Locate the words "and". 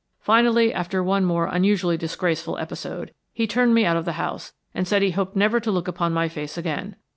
4.73-4.87